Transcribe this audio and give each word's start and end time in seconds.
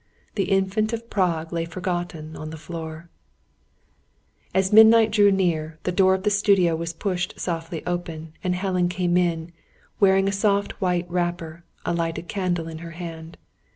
The 0.33 0.45
Infant 0.49 0.93
of 0.93 1.11
Prague 1.11 1.53
lay 1.53 1.63
forgotten 1.63 2.35
on 2.35 2.49
the 2.49 2.57
floor. 2.57 3.07
As 4.51 4.73
midnight 4.73 5.11
drew 5.11 5.25
very 5.25 5.37
near, 5.37 5.79
the 5.83 5.91
door 5.91 6.15
of 6.15 6.23
the 6.23 6.31
studio 6.31 6.75
was 6.75 6.91
pushed 6.91 7.39
softly 7.39 7.85
open, 7.85 8.33
and 8.43 8.55
Helen 8.55 8.89
came 8.89 9.15
in, 9.15 9.51
wearing 9.99 10.27
a 10.27 10.31
soft 10.31 10.71
white 10.81 11.05
wrapper; 11.07 11.65
a 11.85 11.93
lighted 11.93 12.27
candle 12.27 12.67
in 12.67 12.79
her 12.79 12.93
hand. 12.97 13.37